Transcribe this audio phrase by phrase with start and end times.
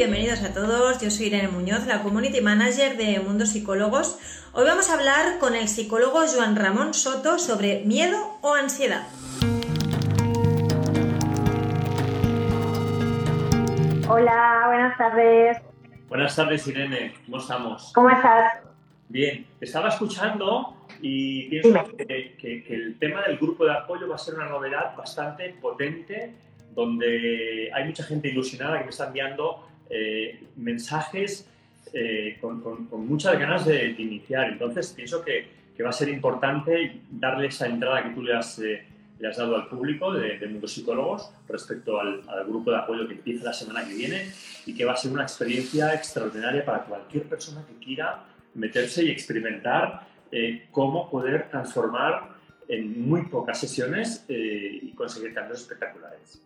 [0.00, 4.18] Bienvenidos a todos, yo soy Irene Muñoz, la Community Manager de Mundo Psicólogos.
[4.54, 9.06] Hoy vamos a hablar con el psicólogo Joan Ramón Soto sobre miedo o ansiedad.
[14.08, 15.58] Hola, buenas tardes.
[16.08, 17.12] Buenas tardes, Irene.
[17.26, 17.92] ¿Cómo estamos?
[17.94, 18.54] ¿Cómo estás?
[19.10, 24.14] Bien, te estaba escuchando y pienso que, que, el tema del grupo de apoyo va
[24.14, 26.32] a ser una novedad bastante potente,
[26.74, 31.46] donde hay mucha gente ilusionada que me está enviando eh, mensajes
[31.92, 34.48] eh, con, con, muchas ganas de, iniciar.
[34.50, 38.60] Entonces, pienso que, que, va a ser importante darle esa entrada que tú le has,
[38.60, 38.84] eh,
[39.18, 43.08] le has dado al público de, de Mundo Psicólogos respecto al, al, grupo de apoyo
[43.08, 44.30] que empieza la semana que viene
[44.66, 48.24] y que va a ser una experiencia extraordinaria para cualquier persona que quiera
[48.54, 52.36] meterse y experimentar eh, cómo poder transformar
[52.68, 56.40] en muy pocas sesiones y conseguir cambios espectaculares.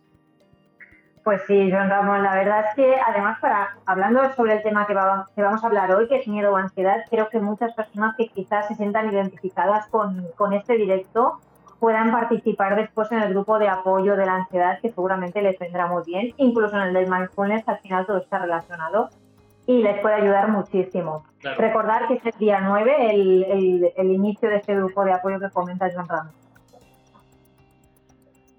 [1.25, 4.93] Pues sí, Joan Ramón, la verdad es que además para hablando sobre el tema que,
[4.93, 8.67] vamos a hablar hoy, que es miedo o ansiedad, creo que muchas personas que quizás
[8.67, 11.39] se sientan identificadas con, con este directo
[11.79, 15.87] puedan participar después en el grupo de apoyo de la ansiedad, que seguramente les vendrá
[15.87, 19.09] muy bien, incluso en el del mindfulness, al final todo está relacionado
[19.65, 21.25] y les puede ayudar muchísimo.
[21.41, 25.39] Recordar que es el día 9 el, el, el, inicio de este grupo de apoyo
[25.39, 26.33] que comenta Joan Ramón.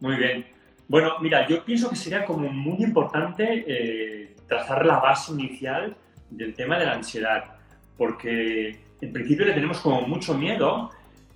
[0.01, 0.56] Muy bien.
[0.89, 5.97] Bueno, mira, yo pienso que sería como muy importante eh, trazar la base inicial
[6.31, 7.57] del tema de la ansiedad,
[7.97, 10.91] porque en principio le tenemos como mucho miedo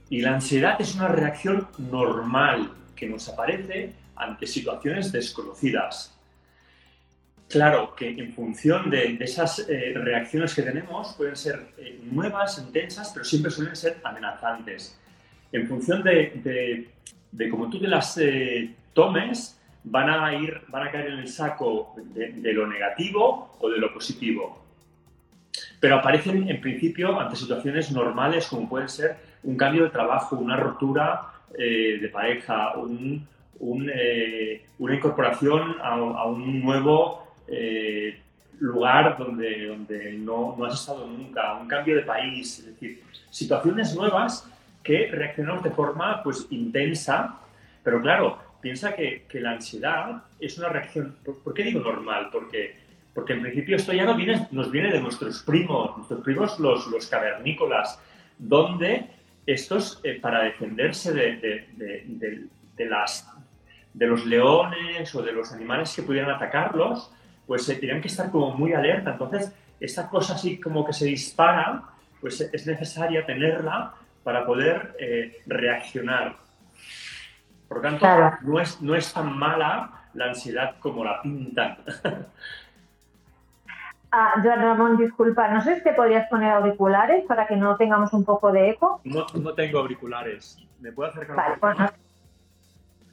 [0.09, 6.17] y la ansiedad es una reacción normal que nos aparece ante situaciones desconocidas.
[7.49, 13.11] Claro que en función de, esas eh, reacciones que tenemos pueden ser eh, nuevas, intensas,
[13.13, 14.97] pero siempre suelen ser amenazantes.
[15.51, 16.87] En función de,
[17.33, 18.17] de, cómo tú te las
[18.93, 23.79] tomes van a, ir, van a caer en el saco de, lo negativo o de
[23.79, 24.65] lo positivo.
[25.81, 30.57] Pero aparecen en principio ante situaciones normales como pueden ser un cambio de trabajo, una
[30.57, 31.23] rotura
[31.59, 38.21] eh, de pareja, eh, una incorporación a, un nuevo eh,
[38.61, 44.49] lugar donde, donde no, has estado nunca, un cambio de país, es decir, situaciones nuevas
[44.83, 47.39] que reaccionamos de forma pues intensa,
[47.83, 52.29] pero claro, piensa que, que, la ansiedad es una reacción, ¿por, qué digo normal?
[52.31, 52.77] Porque,
[53.15, 56.87] porque en principio esto ya no viene, nos viene de nuestros primos, nuestros primos los,
[56.87, 58.01] los cavernícolas,
[58.39, 59.07] donde
[59.47, 63.29] estos, eh, para defenderse de, de, de, las,
[63.93, 67.13] de los leones o de los animales que pudieran atacarlos,
[67.47, 69.13] pues se tenían que estar como muy alerta.
[69.13, 71.83] Entonces, esta cosa así como que se dispara,
[72.21, 76.37] pues es necesaria tenerla para poder eh, reaccionar.
[77.71, 78.05] Por lo tanto,
[78.43, 81.79] no, es, no es tan mala la ansiedad como la pintan.
[84.13, 88.13] Ah, Joan Ramón, disculpa, no sé si te podrías poner auriculares para que no tengamos
[88.13, 89.01] un poco de eco.
[89.05, 90.59] No, no tengo auriculares.
[90.81, 91.89] ¿Me puedo acercar vale, pues no.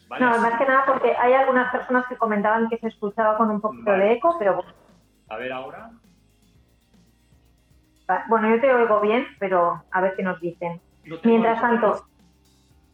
[0.09, 3.51] Vale, no, más que nada porque hay algunas personas que comentaban que se escuchaba con
[3.51, 4.71] un poquito de eco, pero bueno.
[5.29, 5.91] A ver ahora.
[8.27, 10.81] Bueno, yo te oigo bien, pero a ver qué nos dicen.
[11.23, 12.07] Mientras tanto,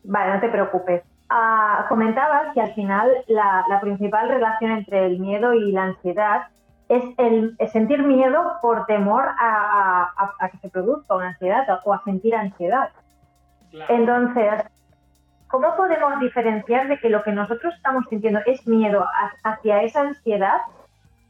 [0.04, 1.04] vale, no te preocupes.
[1.36, 6.44] Ah, comentabas que al final la, principal relación entre el miedo y la ansiedad
[6.90, 10.12] es el sentir miedo por temor a,
[10.52, 12.92] que se produzca una ansiedad o a sentir ansiedad.
[13.90, 14.64] Entonces,
[15.48, 19.04] ¿cómo podemos diferenciar de que lo que nosotros estamos sintiendo es miedo
[19.44, 20.62] hacia esa ansiedad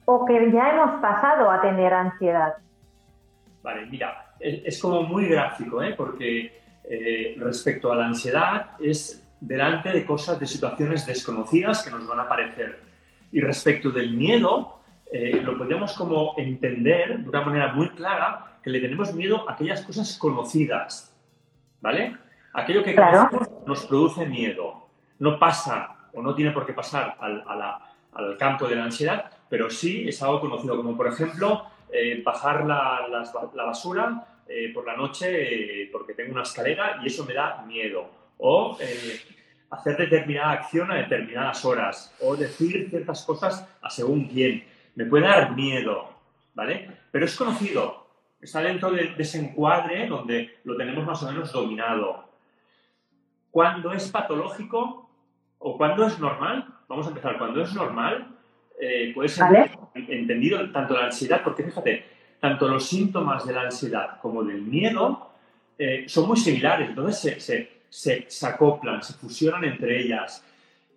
[0.03, 2.55] o que ya hemos pasado a tener ansiedad?
[3.61, 5.93] Vale, mira, es, como muy gráfico, ¿eh?
[5.95, 12.07] porque eh, respecto a la ansiedad es delante de cosas, de situaciones desconocidas que nos
[12.07, 12.79] van a aparecer.
[13.31, 14.79] Y respecto del miedo,
[15.11, 19.53] eh, lo podemos como entender de una manera muy clara que le tenemos miedo a
[19.53, 21.13] aquellas cosas conocidas,
[21.81, 22.17] ¿vale?
[22.53, 22.95] Aquello que
[23.65, 24.87] nos produce miedo.
[25.19, 27.43] No pasa o no tiene por qué pasar al,
[28.13, 32.65] al campo de la ansiedad, pero sí es algo conocido, como por ejemplo eh, bajar
[32.65, 37.63] la, la, basura eh, por la noche porque tengo una escalera y eso me da
[37.67, 39.21] miedo o eh,
[39.69, 44.65] hacer determinada acción a determinadas horas, o decir ciertas cosas a según quién.
[44.95, 46.09] Me puede dar miedo,
[46.53, 46.89] ¿vale?
[47.09, 48.05] Pero es conocido,
[48.41, 52.25] está dentro de, ese encuadre donde lo tenemos más o menos dominado.
[53.49, 55.09] cuándo es patológico
[55.59, 56.67] o cuándo es normal.
[56.89, 57.37] Vamos a empezar.
[57.37, 58.27] Cuando es normal,
[58.77, 62.05] eh, puede ser entendido tanto la ansiedad, porque fíjate,
[62.41, 65.29] tanto los síntomas de la ansiedad como del miedo
[65.77, 67.82] eh, son muy similares, entonces se, se,
[68.43, 70.43] acoplan, se fusionan entre ellas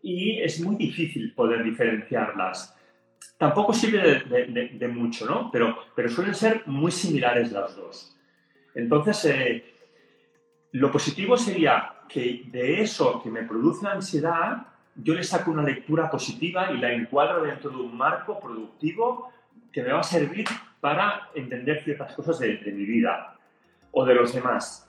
[0.03, 2.75] y es muy difícil poder diferenciarlas.
[3.39, 5.51] Tampoco sirve de, mucho, ¿no?
[5.51, 8.17] Pero, pero suelen ser muy similares las dos.
[8.75, 9.75] Entonces, eh,
[10.73, 16.11] lo positivo sería que de eso que me produce ansiedad, yo le saco una lectura
[16.11, 19.31] positiva y la encuadro dentro de un marco productivo
[19.73, 20.47] que me va a servir
[20.81, 23.37] para entender ciertas cosas de, mi vida
[23.93, 24.86] o de los demás.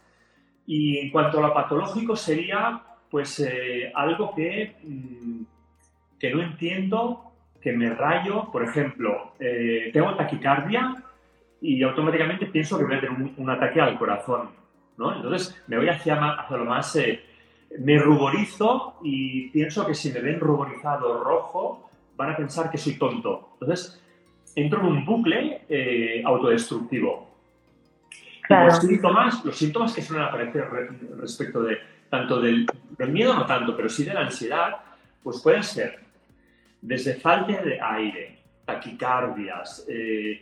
[0.68, 5.42] Y en cuanto a lo patológico sería pues eh, algo que, mm,
[6.20, 7.32] que no entiendo,
[7.62, 11.04] que me rayo, por ejemplo, eh, tengo taquicardia
[11.62, 14.50] y automáticamente pienso que voy a tener un, ataque al corazón,
[14.98, 15.16] ¿no?
[15.16, 17.24] Entonces me voy hacia, hacia lo más eh,
[17.80, 22.98] me ruborizo y pienso que si me ven ruborizado rojo, van a pensar que soy
[22.98, 23.50] tonto.
[23.60, 24.04] Entonces,
[24.56, 26.24] entro en un bucle eh,
[28.50, 28.64] autodestructivo.
[28.64, 30.68] los, síntomas, los síntomas que suelen aparecer
[31.18, 31.78] respecto de
[32.10, 32.66] tanto del,
[33.10, 34.78] miedo, no tanto, pero sí de la ansiedad,
[35.22, 36.00] pues pueden ser
[36.82, 40.42] desde falta de aire, taquicardias, eh,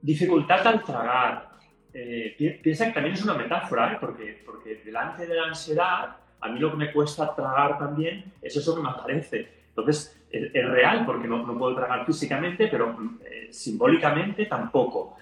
[0.00, 1.48] dificultad al tragar,
[1.92, 3.96] eh, piensa que también es una metáfora, ¿eh?
[4.00, 8.56] porque, porque delante de la ansiedad, a mí lo que me cuesta tragar también es
[8.56, 9.48] eso que me aparece.
[9.68, 15.16] Entonces, es, real porque no, no, puedo tragar físicamente, pero eh, simbólicamente tampoco.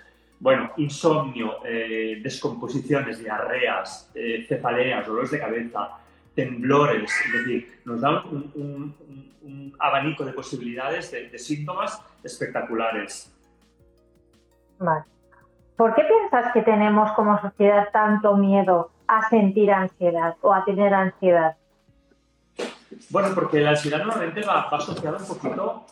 [0.44, 1.56] Bueno, insomnio,
[2.23, 4.12] descomposiciones, diarreas,
[4.46, 5.88] cefaleas, dolores de cabeza,
[6.35, 8.94] temblores, es decir, nos dan un,
[9.43, 13.35] un, abanico de posibilidades de, de síntomas espectaculares.
[14.79, 15.05] Vale.
[15.79, 20.93] ¿Por qué piensas que tenemos como sociedad tanto miedo a sentir ansiedad o a tener
[20.93, 21.56] ansiedad?
[23.08, 25.87] Bueno, porque la ansiedad normalmente va, asociada un poquito,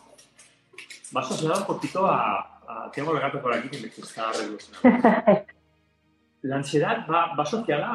[1.17, 2.52] va asociada un poquito a,
[2.93, 5.45] tengo el gato por aquí que me está revolucionando.
[6.43, 7.87] la ansiedad va, asociada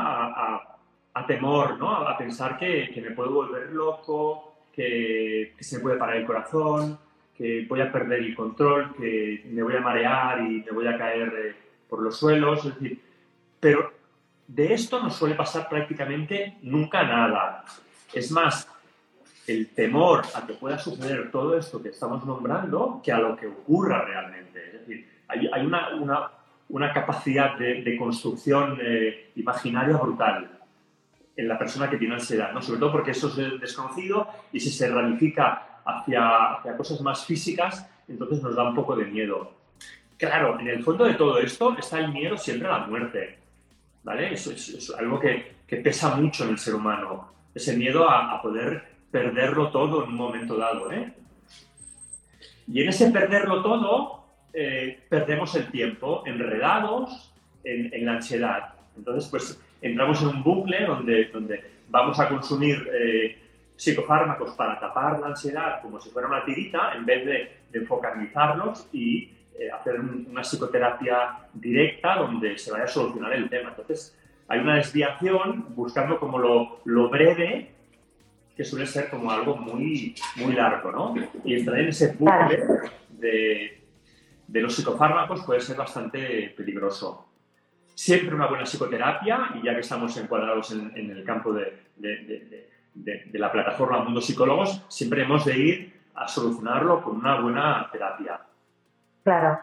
[1.15, 1.91] a, temor, ¿no?
[1.91, 6.99] A, pensar que, me puedo volver loco, que, se me puede parar el corazón,
[7.37, 10.97] que voy a perder el control, que me voy a marear y me voy a
[10.97, 11.29] caer.
[11.29, 13.01] Eh, por los suelos, es decir,
[13.59, 13.93] pero
[14.47, 17.65] de esto no suele pasar prácticamente nunca nada.
[18.13, 18.69] Es más,
[19.49, 23.47] el temor a que pueda suceder todo esto que estamos nombrando que a lo que
[23.47, 24.67] ocurra realmente.
[24.67, 26.31] Es decir, hay, una,
[26.69, 30.51] una, capacidad de, construcción eh, imaginaria brutal
[31.37, 32.61] en la persona que tiene ansiedad, ¿no?
[32.61, 37.89] sobre todo porque eso es desconocido y si se ramifica hacia, hacia cosas más físicas,
[38.09, 39.53] entonces nos da un poco de miedo.
[40.19, 43.39] Claro, en el fondo de todo esto está el miedo siempre a la muerte,
[44.03, 44.35] ¿vale?
[44.35, 49.71] Eso es, algo que, pesa mucho en el ser humano, ese miedo a, poder perderlo
[49.71, 51.13] todo en un momento dado, ¿eh?
[52.67, 57.33] Y en ese perderlo todo, eh, perdemos el tiempo enredados
[57.65, 58.75] en, la ansiedad.
[58.97, 63.39] Entonces, pues entramos en un bucle donde, donde vamos a consumir eh,
[63.77, 68.89] psicofármacos para tapar la ansiedad como si fuera una tirita, en vez de, de focalizarlos
[68.93, 73.71] y eh, hacer una psicoterapia directa donde se vaya a solucionar el tema.
[73.71, 74.17] Entonces,
[74.47, 77.75] hay una desviación buscando como lo, lo breve,
[78.59, 81.15] que suele ser como algo muy, muy largo, ¿no?
[81.45, 82.61] Y entrar en ese bucle
[83.11, 83.85] de,
[84.49, 87.29] de los psicofármacos puede ser bastante peligroso.
[87.95, 92.69] Siempre una buena psicoterapia, y ya que estamos encuadrados en, en el campo de, de,
[92.95, 98.41] de, la plataforma Mundo Psicólogos, siempre hemos de ir a solucionarlo con una buena terapia.
[99.23, 99.61] Claro.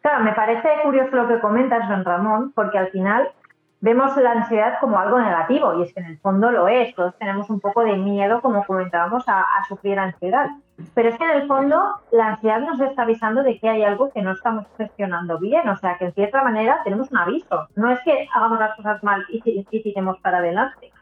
[0.00, 3.32] Claro, me parece curioso lo que comentas, don Ramón, porque al final
[3.80, 6.94] vemos la ansiedad como algo negativo y es que en el fondo lo es.
[6.94, 10.48] Todos tenemos un poco de miedo, como comentábamos, a, sufrir ansiedad.
[10.94, 14.10] Pero es que en el fondo la ansiedad nos está avisando de que hay algo
[14.12, 15.68] que no estamos gestionando bien.
[15.68, 17.68] O sea, que en cierta manera tenemos un aviso.
[17.76, 20.92] No es que hagamos las cosas mal y, y, tiremos para adelante.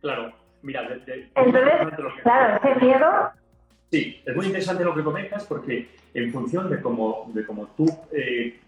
[0.00, 0.32] Claro,
[0.62, 0.82] mira,
[1.34, 1.82] entonces,
[2.22, 3.30] claro, ese miedo
[3.90, 7.86] Sí, es muy interesante lo que comentas porque en función de cómo, de cómo tú
[8.12, 8.58] eh,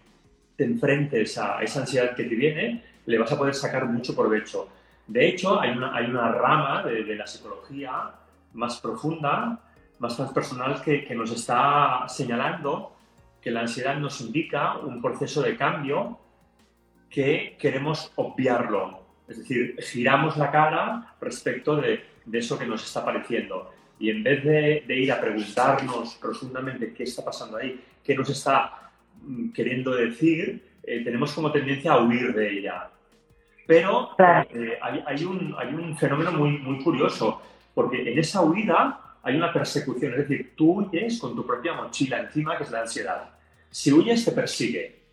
[0.55, 4.69] te enfrentes a esa ansiedad que te viene, le vas a poder sacar mucho provecho.
[5.07, 8.11] De hecho, hay una, hay una rama de, la psicología
[8.53, 9.59] más profunda,
[9.97, 12.95] más transpersonal, que, que nos está señalando
[13.41, 16.19] que la ansiedad nos indica un proceso de cambio
[17.09, 19.01] que queremos obviarlo.
[19.27, 23.71] Es decir, giramos la cara respecto de, de eso que nos está pareciendo.
[23.97, 28.91] Y en vez de, ir a preguntarnos profundamente qué está pasando ahí, qué nos está
[29.23, 32.89] mm, queriendo decir, eh, tenemos como tendencia a huir de ella.
[33.69, 37.39] Pero eh, hay, un, hay, un, fenómeno muy, muy curioso,
[37.75, 42.19] porque en esa huida hay una persecución, es decir, tú huyes con tu propia mochila
[42.19, 43.29] encima, que es la ansiedad.
[43.69, 45.03] Si huyes, te persigue.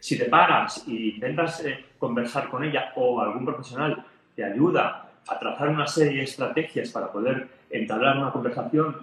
[0.00, 4.02] Si te paras y intentas eh, conversar con ella o algún profesional
[4.34, 8.96] te ayuda a trazar una serie de estrategias para poder entablar una conversación,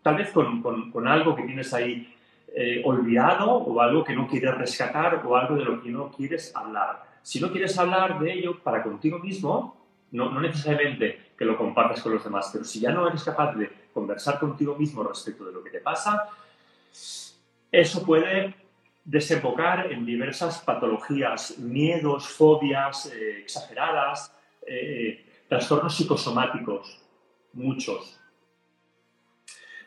[0.00, 2.16] tal vez con, con, algo que tienes ahí
[2.54, 6.56] eh, olvidado o algo que no quieres rescatar o algo de lo que no quieres
[6.56, 7.07] hablar.
[7.22, 9.76] Si no quieres hablar de ello para contigo mismo,
[10.12, 13.54] no, no necesariamente que lo compartas con los demás, pero si ya no eres capaz
[13.54, 16.28] de conversar contigo mismo respecto de lo que te pasa,
[17.70, 18.54] eso puede
[19.04, 24.34] desembocar en diversas patologías, miedos, fobias eh, exageradas,
[24.66, 27.00] eh, trastornos psicosomáticos,
[27.54, 28.20] muchos.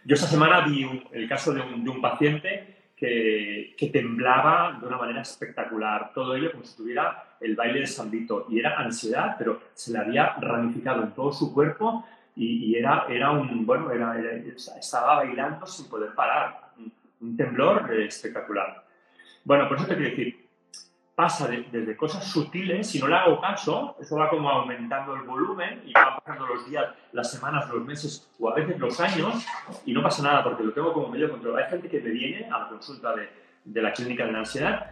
[0.04, 6.12] Yo esta semana vi el caso de un, paciente que, temblaba de una manera espectacular,
[6.14, 9.92] todo ello como si tuviera el baile de San Vito, y era ansiedad, pero se
[9.92, 12.06] le había ramificado en todo su cuerpo
[12.36, 16.72] y, era, era un, bueno, estaba bailando sin poder parar,
[17.20, 18.84] un temblor espectacular.
[19.44, 20.41] Bueno, por eso te quiero decir,
[21.22, 25.84] pasa desde cosas sutiles, si no le hago caso, eso va como aumentando el volumen
[25.86, 29.46] y van pasando los días, las semanas, los meses o a veces los años
[29.86, 31.60] y no pasa nada porque lo tengo como medio control.
[31.60, 33.30] Hay gente que me viene a la consulta de,
[33.64, 34.90] de la clínica de la ansiedad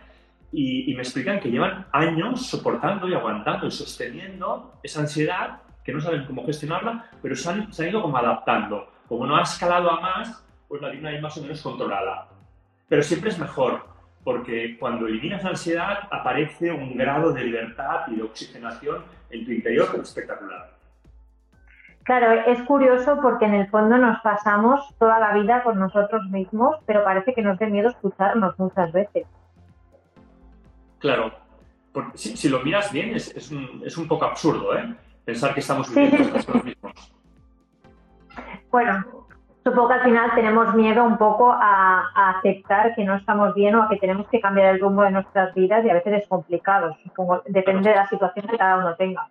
[0.52, 5.92] y, y, me explican que llevan años soportando y aguantando y sosteniendo esa ansiedad, que
[5.92, 8.88] no saben cómo gestionarla, pero se han, se han ido como adaptando.
[9.08, 12.30] Como no ha escalado a más, pues la tienen ahí más o menos controlada.
[12.88, 13.84] Pero siempre es mejor
[14.30, 19.52] porque cuando eliminas la ansiedad aparece un grado de libertad y de oxigenación en tu
[19.52, 20.70] interior espectacular.
[22.04, 26.76] Claro, es curioso porque en el fondo nos pasamos toda la vida con nosotros mismos,
[26.86, 29.26] pero parece que nos dé miedo escucharnos muchas veces.
[31.00, 31.34] Claro,
[32.14, 34.94] si, lo miras bien es, un, poco absurdo, ¿eh?
[35.26, 37.14] Pensar que estamos viviendo sí, nosotros mismos.
[38.70, 39.19] Bueno,
[39.70, 43.84] supongo que al final tenemos miedo un poco a, aceptar que no estamos bien o
[43.84, 46.96] a que tenemos que cambiar el rumbo de nuestras vidas y a veces es complicado,
[47.04, 49.28] supongo, depende de la situación que cada uno tenga.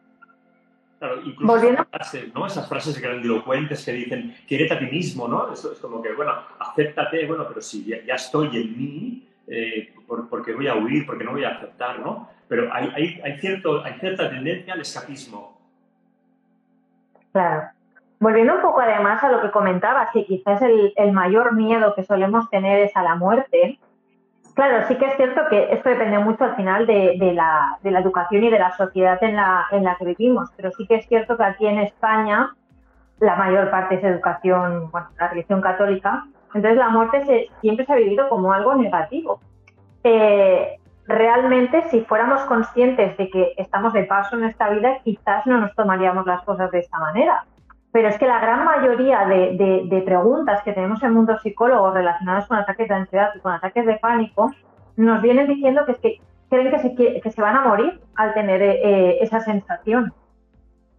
[0.98, 1.86] Claro, incluso Volviendo...
[2.34, 2.46] ¿no?
[2.46, 5.52] esas frases grandilocuentes que dicen, quiérete a ti mismo, ¿no?
[5.52, 9.94] Eso es como que, bueno, acéptate, bueno, pero si ya, estoy en mí, eh,
[10.28, 12.28] porque voy a huir, porque no voy a aceptar, ¿no?
[12.48, 15.60] Pero hay, hay, hay, cierto, hay cierta tendencia al escapismo.
[17.32, 17.77] Claro.
[18.20, 22.02] Volviendo un poco además a lo que comentabas, que quizás el, el mayor miedo que
[22.02, 23.78] solemos tener es a la muerte,
[24.58, 27.92] Claro, sí que es cierto que esto depende mucho al final de, de, la, de,
[27.92, 30.96] la, educación y de la sociedad en la, en la, que vivimos, pero sí que
[30.96, 32.56] es cierto que aquí en España
[33.20, 37.92] la mayor parte es educación, bueno, la religión católica, entonces la muerte se, siempre se
[37.92, 39.40] ha vivido como algo negativo.
[40.02, 45.58] Eh, realmente, si fuéramos conscientes de que estamos de paso en esta vida, quizás no
[45.58, 47.44] nos tomaríamos las cosas de esta manera.
[47.92, 52.58] Pero es que la gran mayoría de, preguntas que tenemos en mundo psicólogo relacionadas con
[52.58, 54.52] ataques de ansiedad y con ataques de pánico
[54.96, 58.34] nos vienen diciendo que, es que creen que se, que se van a morir al
[58.34, 60.12] tener eh, esa sensación.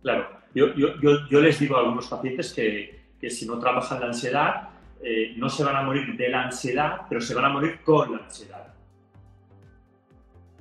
[0.02, 0.90] Claro, yo, yo,
[1.30, 4.70] yo, les digo a algunos pacientes que, que si no trabajan la ansiedad,
[5.02, 8.14] eh, no se van a morir de la ansiedad, pero se van a morir con
[8.14, 8.74] la ansiedad.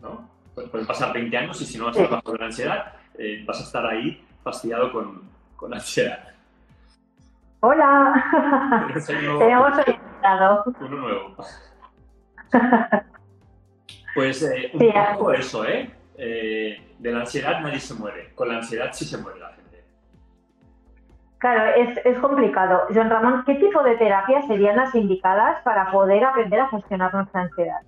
[0.02, 0.28] ¿No?
[0.54, 3.87] Pueden pasar 20 años y si no has trabajado la ansiedad, eh, vas a estar
[3.87, 5.23] ahí fastidiado con,
[5.59, 6.21] con ansiedad.
[7.61, 8.25] Hola,
[9.07, 10.65] tenemos invitado.
[10.81, 11.37] Uno nuevo.
[14.15, 15.91] Pues eh, un poco eso, ¿eh?
[16.17, 16.95] ¿eh?
[16.99, 19.85] De la ansiedad nadie se muere, con la ansiedad sí se muere la gente.
[21.38, 22.83] Claro, es, es complicado.
[22.95, 27.43] John Ramón, ¿qué tipo de terapias serían las indicadas para poder aprender a gestionar nuestra
[27.43, 27.81] ansiedad?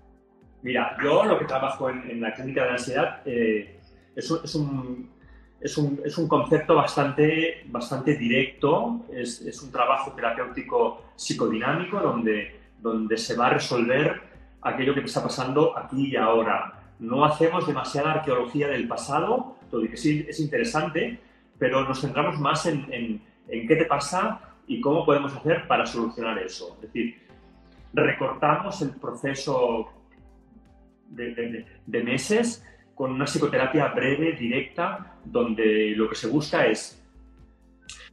[0.62, 3.80] Mira, yo lo que trabajo en, la clínica de la ansiedad eh,
[4.16, 5.19] es, es un
[5.60, 12.60] es un, es un, concepto bastante, bastante directo, es, es, un trabajo terapéutico psicodinámico donde,
[12.80, 14.22] donde se va a resolver
[14.62, 16.74] aquello que está pasando aquí y ahora.
[16.98, 21.18] No hacemos demasiada arqueología del pasado, todo que sí es interesante,
[21.58, 26.38] pero nos centramos más en, en, qué te pasa y cómo podemos hacer para solucionar
[26.38, 26.74] eso.
[26.76, 27.20] Es decir,
[27.92, 29.90] recortamos el proceso
[31.08, 32.64] de, de meses
[33.00, 37.02] con una psicoterapia breve, directa, donde lo que se busca es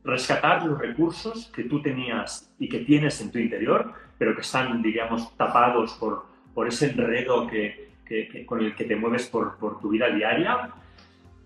[0.01, 4.81] rescatar los recursos que tú tenías y que tienes en tu interior, pero que están,
[4.81, 9.81] diríamos, tapados por, por ese enredo que, que, con el que te mueves por, por,
[9.81, 10.69] tu vida diaria,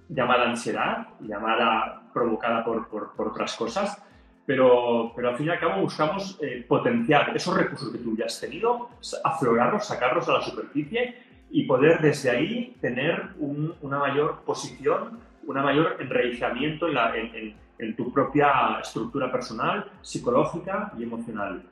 [0.07, 4.05] llamada ansiedad, llamada provocada por, por, por otras cosas,
[4.45, 8.25] pero, pero, al fin y al cabo buscamos eh, potenciar esos recursos que tú ya
[8.25, 8.89] has tenido,
[9.24, 15.98] aflorarlos, sacarlos a la superficie y poder desde ahí tener una mayor posición, una mayor
[16.00, 21.63] enraizamiento en, en, tu propia estructura personal, psicológica y emocional.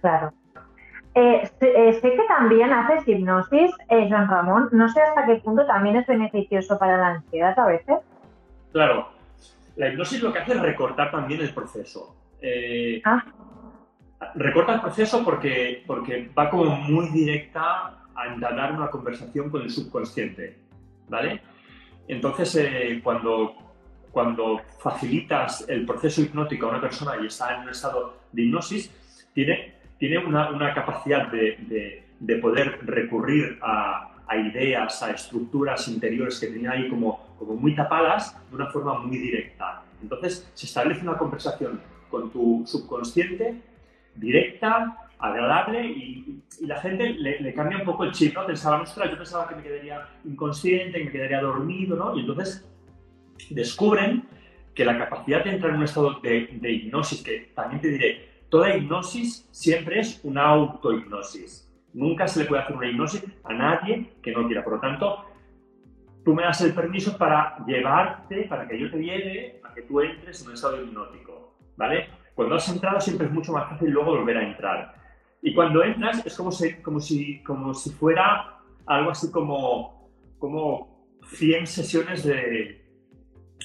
[0.00, 0.32] Claro.
[1.14, 4.68] Eh, eh, sé, que también haces hipnosis, eh, Joan Ramón.
[4.72, 7.96] No sé hasta qué punto también es beneficioso para la ansiedad a veces.
[8.72, 9.08] Claro.
[9.76, 12.14] La hipnosis lo que hace es recortar también el proceso.
[13.04, 13.24] ah.
[14.34, 19.70] Recorta el proceso porque, porque va como muy directa a entablar una conversación con el
[19.70, 20.56] subconsciente,
[21.08, 21.40] ¿vale?
[22.08, 23.54] Entonces, eh, cuando,
[24.10, 28.90] cuando facilitas el proceso hipnótico a una persona y está en un estado de hipnosis,
[29.32, 36.40] tiene, tiene una, una capacidad de, de, poder recurrir a, a, ideas, a estructuras interiores
[36.40, 39.82] que tenía ahí como, como muy tapadas de una forma muy directa.
[40.02, 43.60] Entonces, se establece una conversación con tu subconsciente
[44.16, 48.44] directa, agradable y, la gente le, cambia un poco el chip, ¿no?
[48.44, 52.16] Pensaba, ostras, yo pensaba que me quedaría inconsciente, que me quedaría dormido, ¿no?
[52.16, 52.68] Y entonces
[53.50, 54.24] descubren
[54.74, 58.74] que la capacidad de entrar en un estado de, hipnosis, que también te diré, toda
[58.74, 61.70] hipnosis siempre es una autohipnosis.
[61.94, 64.64] Nunca se le puede hacer una hipnosis a nadie que no quiera.
[64.64, 65.24] Por lo tanto,
[66.24, 70.00] tú me das el permiso para llevarte, para que yo te lleve a que tú
[70.00, 72.08] entres en un estado hipnótico, ¿vale?
[72.34, 74.94] Cuando has entrado siempre es mucho más fácil luego volver a entrar.
[75.42, 81.06] Y cuando entras es como si, como si, como si fuera algo así como, como
[81.30, 82.84] 100 sesiones de,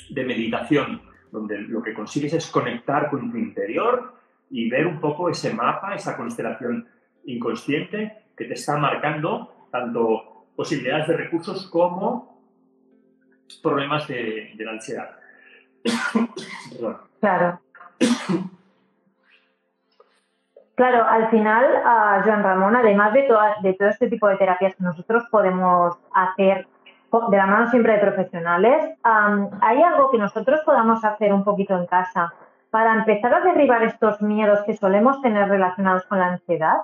[0.09, 1.01] de meditación,
[1.31, 4.13] donde lo que consigues es conectar con tu interior
[4.49, 6.87] y ver un poco ese mapa, esa constelación
[7.25, 12.43] inconsciente que te está marcando tanto posibilidades de recursos como
[13.61, 15.09] problemas de, de la ansiedad.
[17.19, 17.59] claro.
[20.75, 23.27] Claro, al final, uh, Joan Ramón, además de,
[23.61, 26.67] de todo este tipo de terapias que nosotros podemos hacer
[27.29, 31.85] de la mano siempre de profesionales, ¿hay algo que nosotros podamos hacer un poquito en
[31.85, 32.33] casa
[32.71, 36.77] para empezar a derribar estos miedos que solemos tener relacionados con la ansiedad?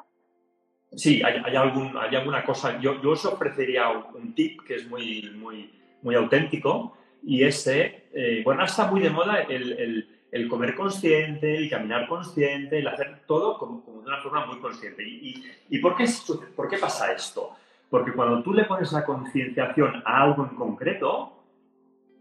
[0.95, 2.79] Sí, hay, algún, hay alguna cosa.
[2.79, 5.73] Yo, yo os ofrecería un, tip que es muy, muy,
[6.03, 12.07] muy auténtico y ese, eh, bueno, está muy de moda el comer consciente, el caminar
[12.07, 15.03] consciente, el hacer todo como, de una forma muy consciente.
[15.03, 17.51] ¿Y, por, qué, pasa esto?
[17.89, 21.33] Porque cuando tú le pones la concienciación a algo en concreto,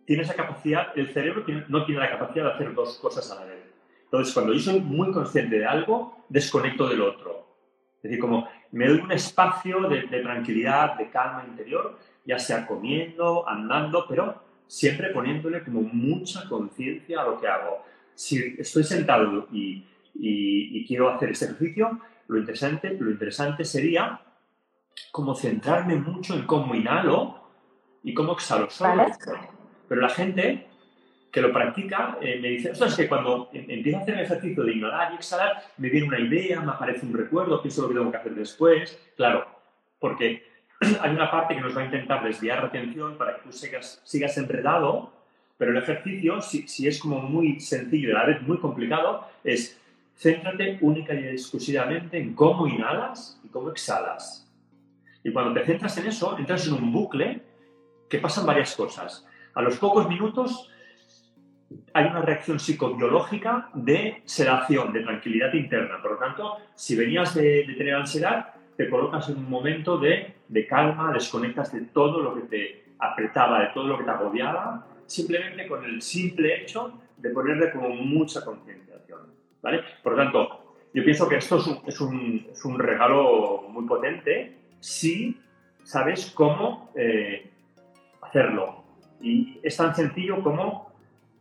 [0.07, 3.45] tienes la capacidad, el cerebro no tiene la capacidad de hacer dos cosas a la
[3.45, 3.59] vez.
[4.05, 7.47] Entonces, cuando yo soy muy consciente de algo, desconecto del otro.
[7.97, 12.67] Es decir, como me doy un espacio de, de tranquilidad, de calma interior, ya sea
[12.67, 17.85] comiendo, andando, pero siempre poniéndole como mucha conciencia a lo que hago
[18.19, 19.85] si estoy sentado y,
[20.89, 24.21] quiero hacer este ejercicio, lo interesante, lo interesante sería
[25.13, 27.49] como centrarme mucho en cómo inhalo
[28.03, 28.69] y cómo exhalo.
[29.89, 30.67] Pero la gente
[31.31, 34.65] que lo practica eh, me dice, es que cuando em, empiezo a hacer el ejercicio
[34.65, 37.95] de inhalar y exhalar, me viene una idea, me aparece un recuerdo, pienso lo que
[37.95, 38.99] tengo que hacer después.
[39.17, 39.47] Claro,
[40.01, 40.43] porque
[41.01, 44.01] hay una parte que nos va a intentar desviar la atención para que tú sigas,
[44.05, 45.18] sigas enredado
[45.59, 49.79] pero el ejercicio, si, es como muy sencillo y a la vez muy complicado, es
[50.17, 54.49] céntrate única y exclusivamente en cómo inhalas y cómo exhalas.
[55.25, 57.43] Y cuando te centras en eso, entras en un bucle
[58.09, 59.27] que pasan varias cosas.
[59.55, 60.71] A los pocos minutos
[61.93, 66.01] hay una reacción psicobiológica de sedación, de tranquilidad interna.
[66.01, 70.67] Por lo tanto, si venías de, tener ansiedad, te colocas en un momento de, de
[70.69, 75.67] calma, desconectas de todo lo que te apretaba, de todo lo que te agobiaba simplemente
[75.67, 79.21] con el simple hecho de ponerle como mucha concienciación.
[79.63, 79.83] ¿vale?
[80.03, 85.41] Por lo tanto, yo pienso que esto es un, es un, regalo muy potente si
[85.83, 87.51] sabes cómo eh,
[88.21, 88.85] hacerlo.
[89.21, 90.93] Y es tan sencillo como,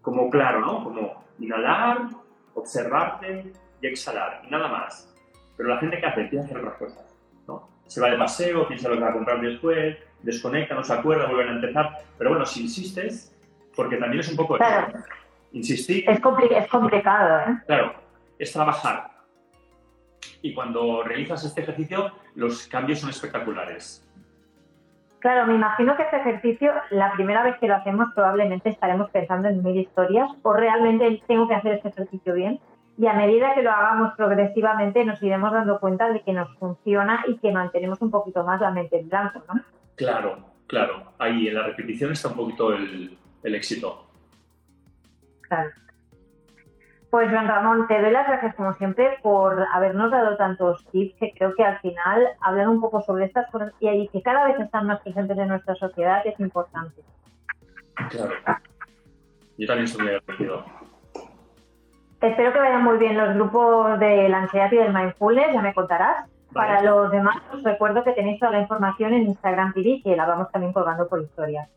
[0.02, 0.84] como claro, ¿no?
[0.84, 2.08] Como inhalar,
[2.56, 5.14] observarte y exhalar, y nada más.
[5.56, 7.16] Pero la gente que hace, empieza a hacer otras cosas.
[7.48, 7.70] ¿no?
[7.86, 11.28] Se va de paseo, piensa lo que va a comprar después, desconecta, no se acuerda,
[11.28, 12.00] vuelve a empezar.
[12.18, 13.37] Pero bueno, si insistes,
[13.78, 14.58] porque también es un poco...
[14.58, 14.88] Claro.
[15.54, 16.04] Insistir...
[16.10, 17.58] Es, es complicado, ¿eh?
[17.68, 17.94] Claro,
[18.38, 19.12] es trabajar.
[20.42, 24.04] Y cuando realizas este ejercicio, los cambios son espectaculares.
[25.20, 29.48] Claro, me imagino que este ejercicio, la primera vez que lo hacemos, probablemente estaremos pensando
[29.48, 32.60] en mil historias o realmente tengo que hacer este ejercicio bien.
[32.98, 37.24] Y a medida que lo hagamos progresivamente, nos iremos dando cuenta de que nos funciona
[37.28, 39.62] y que mantenemos un poquito más la mente en blanco, ¿no?
[39.96, 41.04] Claro, claro.
[41.20, 44.08] Ahí en la repetición está un poquito el, el éxito.
[45.42, 45.72] Claro.
[47.10, 51.34] Pues Juan Ramón, te doy las gracias como siempre por habernos dado tantos tips que
[51.38, 54.88] creo que al final hablan un poco sobre estas cosas y que cada vez están
[54.88, 57.02] más presentes en nuestra sociedad que es importante.
[58.10, 58.34] Claro.
[59.58, 60.66] Yo también estoy muy agradecido.
[62.22, 65.74] Espero que vayan muy bien los grupos de la ansiedad y del mindfulness, ya me
[65.74, 66.30] contarás.
[66.54, 70.26] Para los demás, os recuerdo que tenéis toda la información en Instagram TV, que la
[70.26, 71.70] vamos también colgando por historias.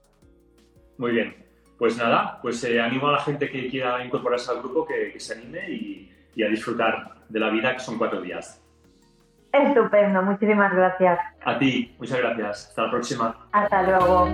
[0.96, 1.49] Muy bien.
[1.80, 5.32] Pues nada, pues eh, animo a la gente que quiera incorporarse al grupo que, se
[5.32, 8.60] anime y, y, a disfrutar de la vida, que son cuatro días.
[9.50, 11.18] Estupendo, muchísimas gracias.
[11.42, 12.68] A ti, muchas gracias.
[12.68, 13.36] Hasta la próxima.
[13.52, 14.30] Hasta luego.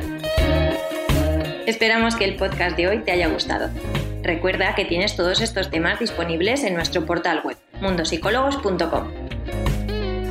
[1.69, 3.71] Esperamos que el podcast de hoy te haya gustado.
[4.25, 9.13] Recuerda que tienes todos estos temas disponibles en nuestro portal web, mundosicólogos.com.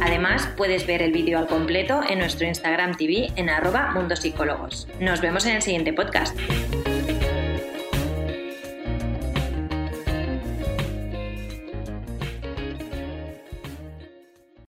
[0.01, 4.89] Además, puedes ver el vídeo al completo en nuestro Instagram TV en arroba mundosicólogos.
[4.99, 6.37] Nos vemos en el siguiente podcast.